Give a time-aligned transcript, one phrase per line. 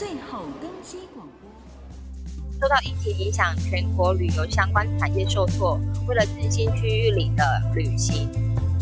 [0.00, 2.58] 最后登机广播。
[2.58, 5.78] 受到疫情影响，全国旅游相关产业受挫。
[6.08, 7.44] 为了振兴区域里的
[7.74, 8.26] 旅行，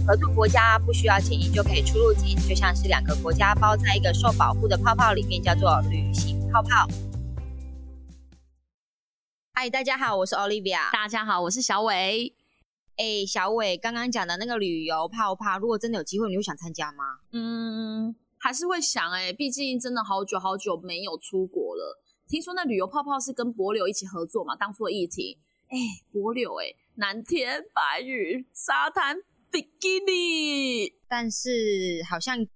[0.07, 6.87] 合作国家不需要检疫就可以出入境，就像是两个国家包在一个受保护的泡泡里面，叫做旅行泡泡。
[9.55, 10.93] 嗨，大家好，我是 Olivia。
[10.93, 12.33] 大家好，我是小伟。
[12.97, 17.19] 哎，小伟，刚刚讲的那个旅游泡泡，如果真的有机会，你会想参加吗？
[17.33, 18.15] 嗯。
[18.41, 22.01] 还是会想哎、欸，毕竟真的好久好久没有出国了。
[22.27, 24.55] 听说那旅游泡泡是跟柏柳一起合作嘛？
[24.55, 25.79] 当初的疫情，哎，
[26.13, 26.67] 柏柳哎，
[26.97, 29.17] 蓝天白云，沙滩
[29.51, 32.47] 比基尼，但是好像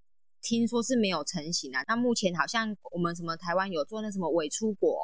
[0.42, 1.82] 听说是没有成型啊。
[1.88, 5.00] 那目前好像我们什么台湾有做那什么伪出国，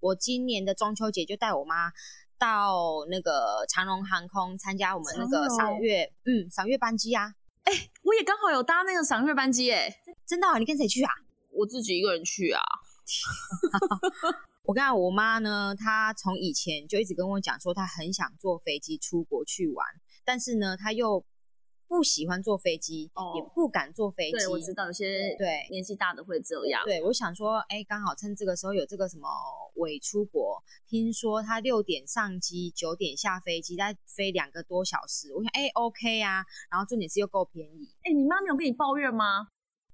[0.00, 1.92] 我今年的中秋节就带我妈
[2.38, 7.34] 到那个长荣航空参加我们那个赏月，嗯，赏月班机啊。
[7.64, 9.94] 哎，我也刚好有搭那个赏月班机哎。
[10.26, 10.58] 真的、啊？
[10.58, 11.12] 你跟谁去啊？
[11.52, 12.60] 我自己一个人去啊。
[14.64, 19.86] 我跟我妈呢，她从以前就一直跟我讲说，她很想坐飞机出国去玩，
[20.24, 21.24] 但是呢，她又
[21.86, 24.38] 不喜欢坐飞机，哦、也不敢坐飞机。
[24.38, 26.82] 对，我知道有些对年纪大的会这样。
[26.84, 29.28] 对，我想说，哎，刚好趁这个时候有这个什么
[29.76, 35.32] 伪出国，听说她六点上机，九点下飞机，再飞两个多小时。
[35.32, 37.88] 我想，哎，OK 啊，然后重点是又够便宜。
[38.02, 39.46] 哎，你妈没有跟你抱怨吗？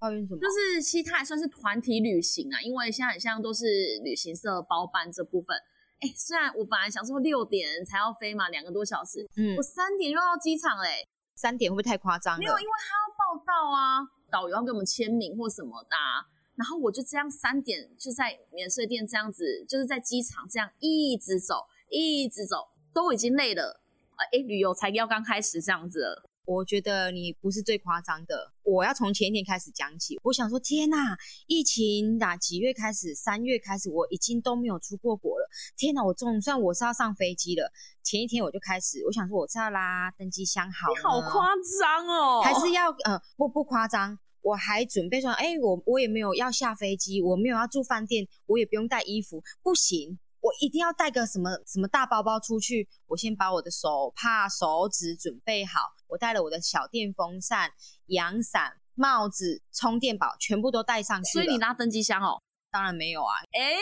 [0.03, 0.41] 抱怨什么？
[0.41, 3.65] 就是其实它也算是团体旅行啊，因为现在很像都是
[4.03, 5.57] 旅行社包办这部分。
[6.01, 11.07] 哎，虽然我本来想说六点才要飞嘛，两个多小时，嗯，我三点就到机场嘞。
[11.37, 12.39] 三点会不会太夸张了？
[12.41, 16.27] 没有，因为他要报到啊，导游要给我们签名或什么的啊。
[16.57, 23.81] 然后我就这样三点就在免税店这样子，就是在机场这样一直走，一直走，都已经累了。
[24.17, 26.31] 哎，旅游才要刚开始这样子了。
[26.45, 30.19] 我觉得你不是最夸张的，我要从前一天开始讲起。
[30.25, 33.15] 我想说，天哪，疫情哪几月开始？
[33.15, 35.49] 三月开始，我已经都没有出过国了。
[35.77, 37.73] 天哪，我总算我是要上飞机了。
[38.03, 41.49] 前一天我就开始，我想说我是要拉登机箱好，你好夸
[41.81, 50.19] 张哦，还是要呃不不夸张，我还准备说，哎，我我也没有要下飞机，我没有要住饭店，我也不用带衣服，不行。
[50.43, 52.89] 我一定要带个什么什么大包包出去。
[53.07, 55.81] 我先把我的手帕、手纸准备好。
[56.09, 57.71] 我带了我的小电风扇、
[58.07, 61.33] 阳伞、帽子、充电宝，全部都带上去。
[61.33, 62.43] 所以你拉登机箱哦？
[62.71, 63.33] 当然没有啊。
[63.53, 63.77] 哎，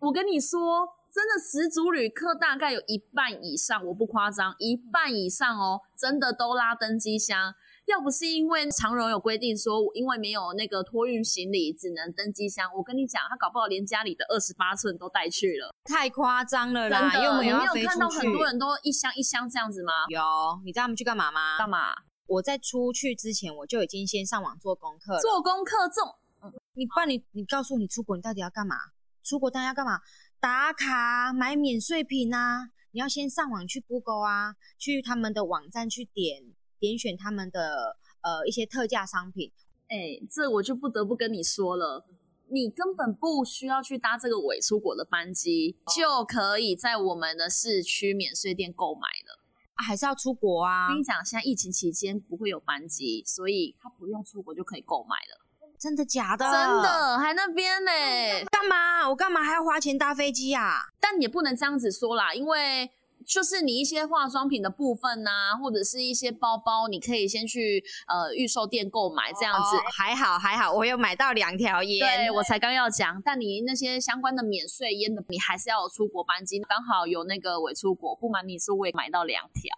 [0.00, 7.54] 我跟你说，真的十组旅客大概有一半以上，我不夸张，一半以上哦，真的都拉登机箱。
[7.92, 12.66] 要不是因为长荣有规定说，因为没有那个托运行李，只能登机箱。
[12.74, 17.12] 我跟你讲，他搞不好连家里的二十八寸都带去了，太夸张了啦！
[17.22, 19.92] 有没有看到很多人都一箱一箱这样子吗？
[20.08, 20.22] 有，
[20.64, 21.58] 你知道他们去干嘛吗？
[21.58, 21.94] 干嘛？
[22.26, 25.18] 我在出去之前，我就已经先上网做功课。
[25.20, 28.76] 做功课这种，嗯，你不然你你告诉，你出国你到底要干嘛？
[29.22, 30.00] 出国当然要干嘛？
[30.40, 32.70] 打卡买免税品啊！
[32.92, 36.42] 你要先上网去 Google 啊，去他们的网站去点。
[36.82, 39.52] 点选他们的呃一些特价商品，
[39.88, 42.04] 哎，这我就不得不跟你说了，
[42.50, 49.40] 你根本不需要去搭这个伪出国的班机，就可以在我们的市区免税店购买了。
[49.74, 50.88] 啊，还是要出国啊？
[50.88, 55.46] 跟你讲，现在疫情期间不会有班机，所以他不用出国就可以购买了。
[55.78, 56.44] 真的假的？
[56.44, 57.90] 真的，还那边呢？
[58.50, 59.08] 干嘛？
[59.08, 60.88] 我干嘛还要花钱搭飞机啊？
[61.00, 62.90] 但也不能这样子说啦，因为。
[63.26, 69.76] 就是你一些化妆品的部分啊，或者是一些包包，你可以先去呃预售店购买这样子。
[69.76, 72.00] 哦、还好还好，我有买到两条烟。
[72.00, 79.74] 对，我才刚要讲，但你那些相关的免税烟的，你还是要有出国班机，刚好有那个伪出国，不瞒你说，我也买到两条。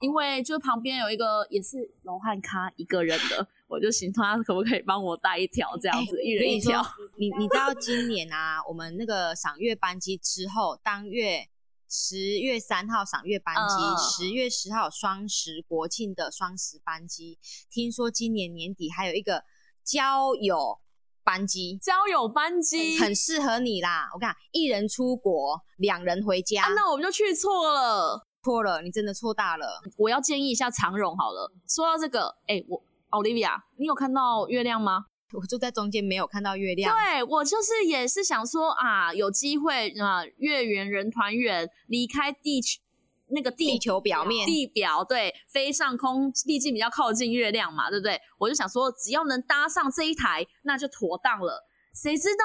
[0.00, 6.84] 因为就旁边有一个也是罗汉咖一个人的，我就寻他可不可以帮我带一条这样子，欸、一人一条。
[7.16, 11.48] 你你知道今年啊，我们那个赏月班机之后当月。
[11.96, 17.38] 十月三号赏月班机，十、uh, 月十号双十国庆的双十班机。
[17.70, 19.44] 听说今年年底还有一个
[19.84, 20.80] 交友
[21.22, 24.10] 班机，交友班机很适合你啦。
[24.12, 26.64] 我看一人出国，两人回家。
[26.64, 29.80] 啊、那我们就去错了，错了，你真的错大了。
[29.96, 31.52] 我要建议一下长荣好了。
[31.68, 35.04] 说到这个，哎、欸，我 Olivia，你有看到月亮吗？
[35.34, 36.94] 我就在中间没有看到月亮。
[36.94, 42.80] 对，我就是也是想说啊，有机会啊，月圆人团圆，离开地球
[43.28, 48.20] 那个地，地球表面地表，对，飞上空，毕竟比较靠近月亮嘛，对不对？
[48.38, 51.66] 我就想说，只要能搭上这一台，那就妥当了。
[51.92, 52.44] 谁知道，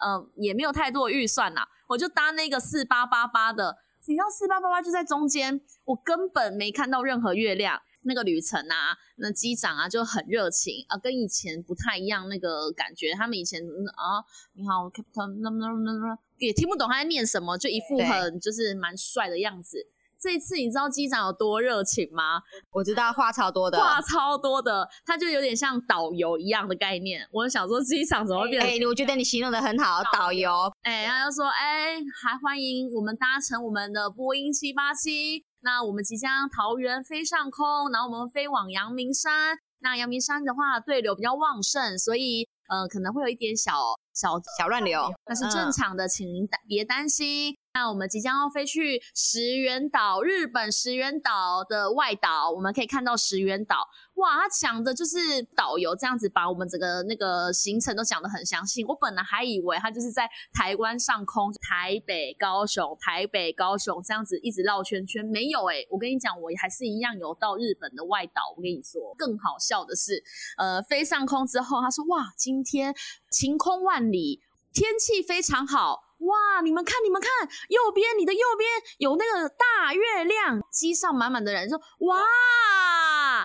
[0.00, 3.76] 嗯、呃，也没有太多的预算呐，我就搭那个四八八八的，
[4.06, 7.80] 你知道四八八八就在中间，我根本没看到任何月亮。
[8.04, 13.12] 那个旅程啊，那机长啊就很热情啊，跟以前不太一样那个感觉。
[13.14, 14.22] 他们以前啊，
[14.54, 19.78] 你好，Captain，那那那那也听不懂他在念什么，就一副很就是蛮帅的样子。
[20.16, 22.40] 这一次你知道机长有多热情吗？
[22.70, 27.28] 我知道话超多的，话超多的，他就有点像导游一样的概念。
[27.30, 28.70] 我想说机长怎么会变成？
[28.70, 30.50] 哎、欸，我觉得你形容的很好，导游。
[30.82, 35.44] 哎，他就说，哎，还欢迎我们搭乘我们的波音七八七。
[35.64, 39.56] 那我们即将桃园飞上空，然后我们飞往阳明山。
[39.80, 43.72] 那阳明山的话，对流比较旺盛，所以呃可能会有一点小
[44.12, 47.56] 小小乱流，那是正常的，请您别担心。
[47.74, 53.88] 那我们即将要飞去石垣岛，日本石垣岛的外岛，我们可以看到石垣岛。
[54.14, 58.84] 哇，他讲的就是导游这样子把我们整个那个行程都讲得很详细。
[58.84, 68.40] 我本来还以为他就是在台湾上空，台北、高雄、台北、高雄这样子一直绕圈圈，没有诶、我跟你讲，我还是一样有到日本的外岛。
[68.56, 70.22] 我跟你说，更好笑的是，
[70.58, 72.94] 呃，飞上空之后，他说哇，今天
[73.32, 74.40] 晴空万里，
[74.72, 76.03] 天气非常好。
[76.18, 76.60] 哇！
[76.62, 77.30] 你们看，你们看，
[77.68, 82.22] 右边，你的右边有那个大月亮，机上满满的人说：“哇！”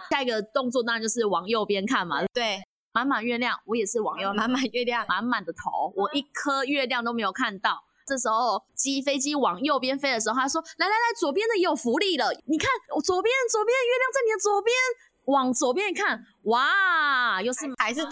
[0.10, 2.24] 下一个动作当然就是往右边看嘛。
[2.34, 2.62] 对，
[2.94, 7.84] 满满月亮，我也是往右，满满月亮，满满的头，我一颗月亮都没有看到。
[8.08, 14.76] 这时候机飞机往右边飞的时候，他说：“来来来，左边的也有福利了，你看，我左边，左边月亮在你的左边，
[15.26, 18.10] 往左边看，哇，又是还是头。”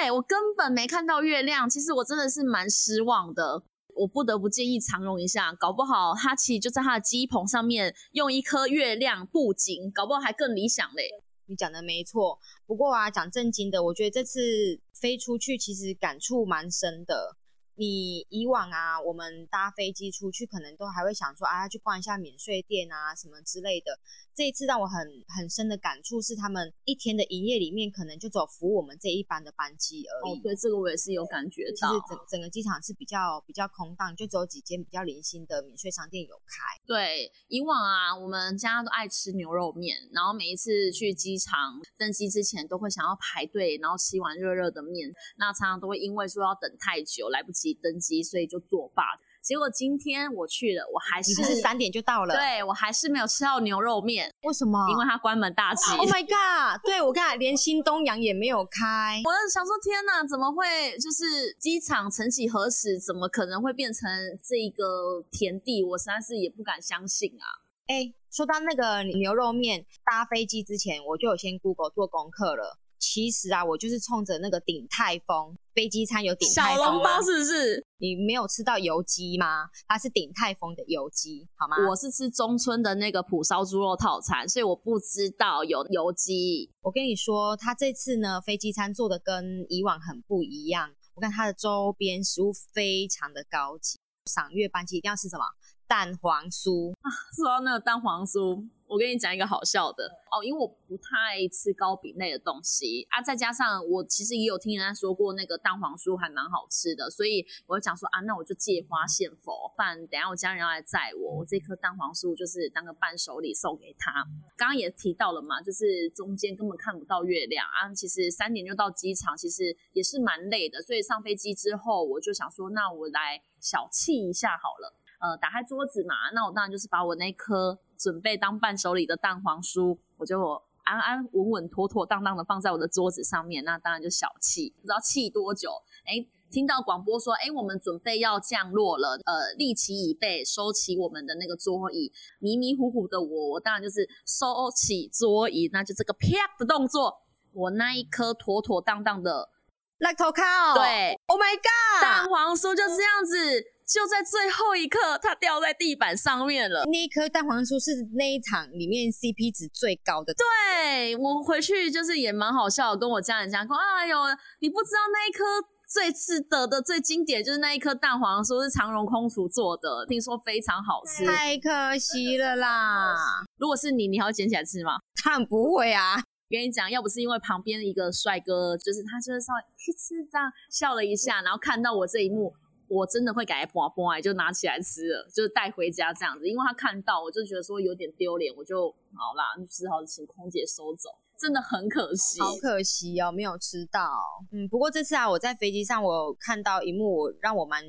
[0.00, 3.64] 对，我根本没看到月亮，其实我真的是蛮失望的。
[3.96, 11.10] 我不得不建议长荣一下，搞不好他其实就在他的机棚上面用一颗月亮布景，搞不好还更理想嘞。
[11.46, 17.36] 你讲的没错，不过啊，讲正经的，我觉得这次飞出去其实感触蛮深的。
[17.74, 23.98] 你以往啊，我们搭飞机出去，可能都还会想说啊，去逛一下免税店啊，什么之类的。
[24.38, 30.38] 这一次让我很很深的感触是，他们一天的营业里面，可能就走服务我们这一班的班机而已。
[30.38, 31.88] 哦，对，这个我也是有感觉到。
[31.90, 36.78] 其实整整个机场是比较比较空荡，就只有几间比较零星的免税商店有开。
[36.86, 45.12] 对，以往啊，我们家都爱吃牛肉面，然后每一次去机场登机之前，都会想要排队，然后吃一碗热热的面。
[45.36, 47.74] 那常常都会因为说要等太久，来不及。
[47.82, 49.02] 登机，所以就作罢。
[49.48, 54.30] 结果今天我去了，我还是三点就到了，对，我还是没有吃到牛肉面。
[54.42, 54.78] 为什么？
[54.90, 55.90] 因为它关门大吉。
[55.96, 56.78] Oh my god！
[56.84, 59.18] 对，我刚才连新东阳也没有开。
[59.24, 60.92] 我就想说，天哪，怎么会？
[60.98, 64.06] 就是机场曾几何时，怎么可能会变成
[64.44, 65.82] 这个田地？
[65.82, 67.48] 我实在是也不敢相信啊！
[67.86, 72.78] 哎，说到那个牛肉面，搭飞机之前我就有先 Google 做功课了。
[72.98, 77.84] 其实啊，我就是冲着那个鼎泰丰飞机餐有鼎泰丰小笼包，是不是？
[77.98, 79.68] 你没有吃到油鸡吗？
[79.86, 81.76] 它是鼎泰丰的油鸡，好吗？
[81.88, 86.70] 我是吃中村的那个蒲烧猪肉套餐，所以我不知道有油鸡。
[86.82, 90.90] 我跟你说，他这次呢，飞机餐做的跟以往很不一样。
[91.14, 93.98] 我看它的周边食物非常的高级。
[94.30, 95.44] 赏月班机一定要吃什么？
[95.88, 97.10] 蛋黄酥啊！
[97.34, 98.68] 说到那个蛋黄酥。
[98.88, 114.24] 我跟你讲一个好笑的哦，因为我不太吃糕饼类的东西啊，再加上我其实也有听人家说过那个蛋黄酥还蛮好吃的，所以我就想说啊，那我就借花献佛，不然等下我家人要来载我，我这颗蛋黄酥就是当个伴手礼送给他。
[114.56, 124.94] 刚刚也提到了嘛，就是中间根本看不到月亮啊，其实三点就到机场，其实也是蛮累的，所以上飞机之后我就想说，那我来小憩一下好了。
[125.18, 133.64] 呃，打开桌子嘛，那我当然就是把我那颗准备当伴手礼的蛋黄酥，我就安安稳稳、妥妥当当的放在我的桌子上面。
[133.64, 135.70] 那当然就小憩，不知道憩多久。
[136.06, 142.12] 哎，听到广播说，哎，我们准备要降落了，呃，立起椅背，收起我们的那个桌椅。
[142.38, 147.22] 迷迷糊糊的我，我当然就是收起桌椅，那就这个啪的动作，
[147.52, 149.50] 我那一颗妥妥当当的
[149.98, 153.74] laptop 头靠，对，Oh my God，蛋黄酥就这样子。
[153.88, 156.84] 就在最后一刻，它掉在地板上面了。
[156.84, 160.34] 那一颗蛋黄酥是那一场里面 CP 值最高的。
[160.34, 164.16] 对，我回去就是也蛮好笑，跟我家人讲说：“哎呦，
[164.60, 165.42] 你不知道那一颗
[165.88, 173.42] 最值得的、最经典，就是那一颗蛋黄酥是长荣空厨做的，听说非常好吃。”太可惜了啦！
[173.56, 174.98] 如果是你，你还会捡起来吃吗？
[175.24, 176.22] 当然不会啊！
[176.50, 182.52] 跟你讲，要不是因为旁边一个帅哥，就是他就是稍微去吃这样笑了一下，然后看到我这一幕。
[182.88, 186.48] 我真的会给它剥剥，就拿起来吃了，就是带回家这样子。
[186.48, 191.10] 因为他看到，我就觉得说有点丢脸，我就好啦，只好请空姐收走。
[191.38, 194.10] 真的很可惜，好可惜哦，没有吃到。
[194.50, 197.84] 嗯，不过这次啊，我在飞机上我看到一幕让我蛮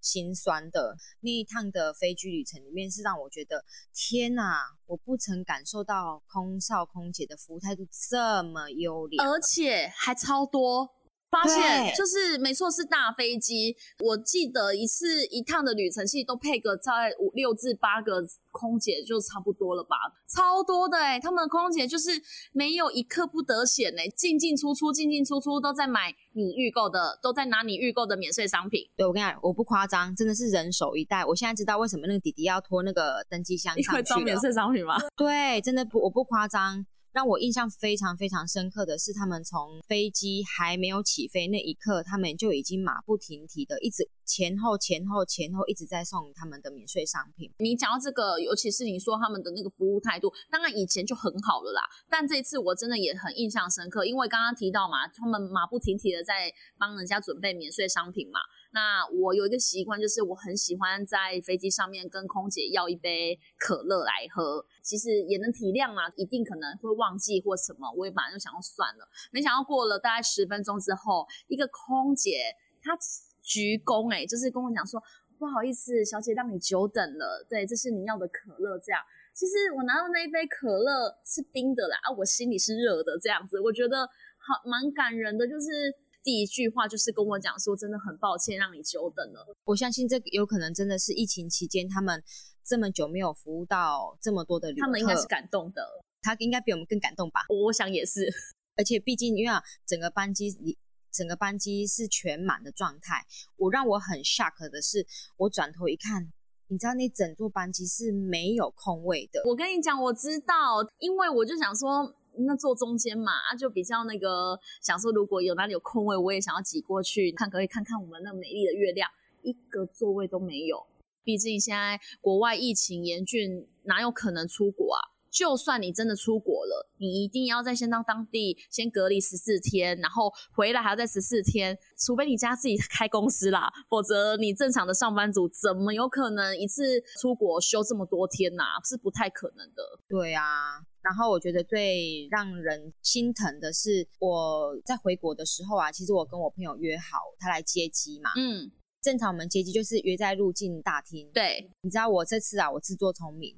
[0.00, 0.96] 心酸的。
[1.20, 10.88] 那一趟的飞机旅程里面，是让我觉得天哪，我不曾感受到空少空姐的服务态度这么优良，而且还超多。
[11.34, 13.74] 发现就是没错，是大飞机。
[13.98, 18.22] 我记得一次一趟的旅程，其实都配个在五六至八个
[18.52, 19.96] 空姐就差不多了吧，
[20.28, 21.20] 超多的哎、欸！
[21.20, 22.10] 他们的空姐就是
[22.52, 28.88] 没有一刻不得闲哎、欸，进进出出，进进出出都在买你预购的，都在拿你预购的免税商品。
[28.96, 31.24] 对，我跟你讲，我不夸张，真的是人手一袋。
[31.24, 34.96] 我现在知道为什么那个弟弟要拖那个登机箱上去了，你会装免税商品吗？
[35.16, 36.86] 对，真的不，我不夸张。
[37.14, 47.52] 让我印象非常非常深刻的是，他们从飞机还没有起飞那一刻，他们就已经马不停蹄的一直前后前后前后一直在送他们的免税商品。
[47.58, 58.40] 你讲到这个，尤其是你说他们的那个服务态度，当然以前就很好了啦，但这一次我真的也很印象深刻，因为刚刚提到嘛，他们马不停蹄的在帮人家准备免税商品嘛。
[58.74, 64.66] 那我有一个习惯，就是我很喜欢在飞机上面跟空姐要一杯可乐来喝。
[64.82, 69.08] 其实也能体谅嘛，一定可能会忘记或什么，我也马上就想要算了。
[69.30, 72.50] 没想到过了大概十分钟之后，一个空姐
[72.82, 72.98] 她
[73.40, 75.00] 鞠躬，哎，就是跟我讲说，
[75.38, 78.76] 不好意思，小姐让你久等了，对，这是你要的可乐。
[78.80, 79.00] 这样，
[79.32, 84.04] 其实我拿到那一杯可乐是冰的啦，啊，我心里是热的，这样子，我觉得
[84.36, 85.94] 好蛮感人的，就是。
[86.24, 89.54] 第一句话就是跟我讲说，真的很抱歉让你久等了。
[89.64, 92.24] 我相信这有可能真的是疫情期间他们
[92.64, 95.86] 这么久没有服务到这么多的旅客，他们应该是感动的。
[96.22, 97.42] 他应该比我们更感动吧？
[97.66, 98.32] 我想也是。
[98.76, 99.54] 而且毕竟因为
[99.86, 100.78] 整个班机里
[101.12, 103.26] 整个班机是全满的状态，
[103.56, 106.32] 我让我很 shock 的是，我转头一看，
[106.68, 109.42] 你知道那整座班机是没有空位的。
[109.44, 112.16] 我跟你讲，我知道，因为我就想说。
[112.46, 119.08] 那坐中间嘛，啊，就比较那个，想说如果有哪里有空位，我也想要挤过去，看可以看看我们那美丽的月亮，
[119.42, 120.86] 一个座位都没有。
[121.22, 125.14] 毕竟现在国外疫情严峻，哪有可能出国啊？
[125.30, 138.78] 就算你真的出国了，你一定要在先到当地先隔离十四天，然后回来还要再十四天，除非你家自己 开公司啦，否则你正常的上班族怎么有可能一次出国休这么多天呐、啊？
[138.88, 139.82] 是不太可能的。
[140.08, 148.30] 对啊，然后我觉得最让人心疼的是，我在回国的时候啊，其实我跟我朋友约好，他来接机嘛。
[148.36, 151.30] 嗯，正常我们接机就是约在入境大厅。
[151.34, 153.54] 对，你知道我这次啊，我自作聪明。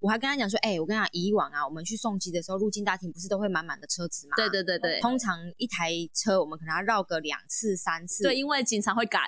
[0.00, 4.36] 我还跟他讲说，哎、欸，我跟你讲，以往啊，我们去送机的时候，入境大厅不是都会满满的车子嘛？
[4.36, 5.00] 对对对对。
[5.00, 8.24] 通常一台车，我们可能要绕个两次三次。
[8.24, 9.22] 对，因为警察会赶。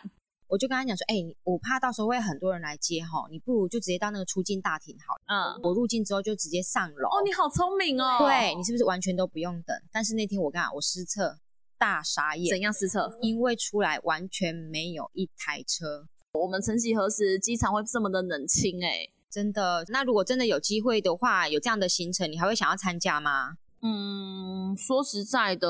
[0.55, 5.23] 我就跟他讲说，哎、欸，我怕到时候会很多人来接哈，你不如就直接到那个出境大厅好了。
[5.27, 5.61] 嗯。
[5.65, 7.09] 我入境之后就直接上楼。
[7.09, 8.19] 哦，你好聪明哦。
[8.21, 9.77] 对，你是不是完全都不用等？
[9.91, 11.37] 但是那天我跟你讲，我失策，
[11.77, 12.49] 大傻眼。
[12.49, 13.19] 怎样失策？
[13.21, 16.07] 因为出来完全没有一台车。
[16.35, 18.87] 我们曾几何时，机场会这么的冷清、欸？
[18.87, 19.09] 哎。
[19.29, 23.57] 真的，那如果真的有机会的话，有这样的行程，你还会想要参加吗？
[23.83, 25.69] 嗯，说实在的，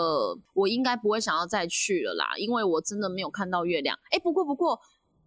[0.54, 3.98] 我应该不会想要再去了啦，因为我真的没有看到月亮。
[4.10, 4.78] 哎，不过不过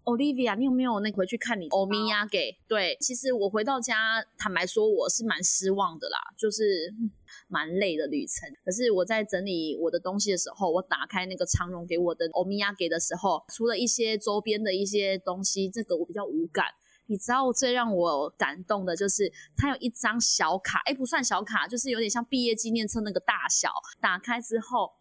[0.06, 2.58] ，Olivia，你有没有那回去看你欧米亚给？
[2.68, 6.94] 对，其实我回到家，坦白说，我是蛮失望的啦，就是
[7.50, 8.50] 蛮累的旅程。
[8.64, 16.66] 可是我在整理我的东西的时候，我打开那个长荣给我的欧米亚给的时候，除了一些周边的一些东西，这个我比较无感。
[17.08, 23.72] 你知道最让我感动的就是，它有一张小卡，哎，不算小卡，就是有点像毕业纪念册那个大小。
[24.00, 24.94] 打开之后，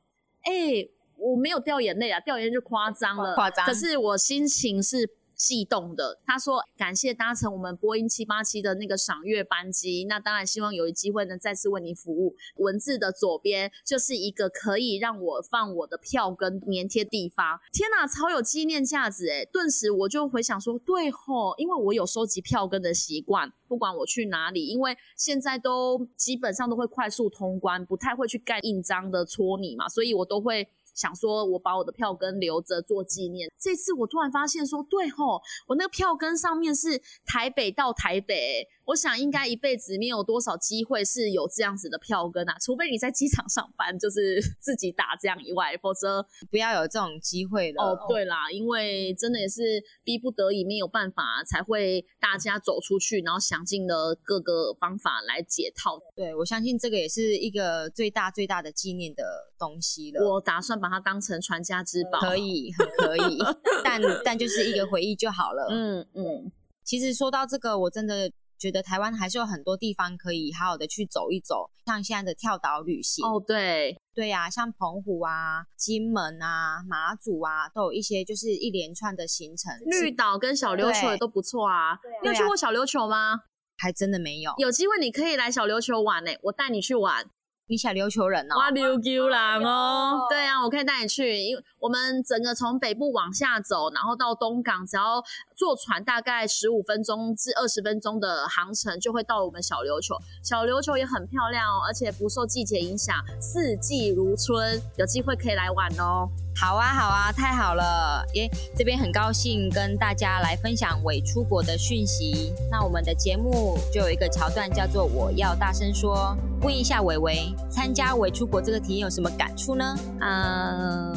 [0.42, 3.34] 哎，我没有掉眼泪啊，掉眼泪就夸张了。
[3.34, 3.66] 夸张。
[3.66, 5.16] 可是我心情是。
[5.36, 12.34] 悸动的，他说感谢搭乘我们波音七八七的那个赏月班机，那当然希望有机会呢再次为您服务。
[12.56, 19.48] 文字的左边就是一个可以让我放我的票跟粘贴地方，天哪，超有纪念价值诶！
[19.52, 30.68] 顿时我就回想说，对吼，因为我有收集票根的习惯，不管我去哪里，因为现在都基本上都会快速通关，不太会去盖印章的戳你嘛，所以我都会。
[30.96, 33.48] 想说，我把我的票根留着做纪念。
[33.56, 38.66] 这次我突然发现说，对吼，我那个票根上面是台北到台北。
[38.86, 47.82] 我想应该一辈子没有多少机会是有这样子的票根啊，除非你在机场上班，就是 自己打这样以外，否则不要有这种机会了。
[47.82, 55.98] 哦，对啦，因为真的也是逼不得已，没有办法才会大家走出去，然后想尽了各个方法来解套。
[56.14, 59.24] 对，我相信这个也是一个最大最大的纪念的
[59.58, 60.24] 东西了。
[60.24, 63.38] 我打算把它当成传家之宝，可以，很可以，
[63.82, 65.66] 但但就是一个回忆就好了。
[65.70, 66.52] 嗯嗯，
[66.84, 68.30] 其实说到这个，我真的。
[68.58, 73.24] 觉得台湾还是有很多地方可以好好的去走一走，像现在的跳岛旅行。
[73.24, 79.72] 哦，对，对呀、啊，像澎湖啊、金门啊、马祖啊，都有一些就是一连串的行程。
[79.84, 81.96] 绿岛跟小琉球也都不错啊。
[81.96, 83.40] 对你有去过小琉球吗？
[83.78, 84.50] 还真的没有。
[84.56, 87.28] 有机会你可以来小琉球玩呢、欸，我带你去玩。
[87.68, 95.20] 你小琉球人哦，哇琉球人哦，对啊，我可以带你去，因为我们整个从北部往下走，然后到东港，只要
[95.56, 100.14] 坐船大概十五分钟至二十分钟的航程，就会到我们小琉球。
[100.44, 106.28] 小琉球也很漂亮哦，而且不受季节影响，四季如春，有机会可以来玩哦。
[106.54, 108.24] 好啊，好啊，太好了！
[108.34, 112.54] 耶，这边很高兴跟大家来分享伪出国的讯息。
[112.70, 116.34] 那我们的节目就有一个桥段叫做“我要大声说”，
[116.66, 119.96] 问一下伟伟，参加伟出国这个体验有什么感触呢？
[120.20, 121.16] 嗯，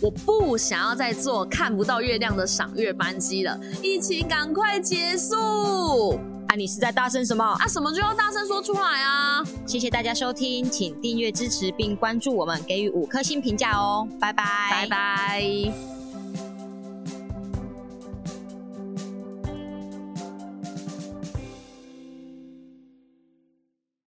[0.00, 6.18] 我不想要再坐看不到月亮的赏月班机了，疫情赶快结束。
[6.48, 7.44] 啊，你是在大声什么？
[7.44, 9.44] 啊，什么就要大声说出来啊！
[9.66, 15.91] 谢谢大家收听，请订阅支持并关注我们，给予五颗星评价哦，拜拜，拜拜。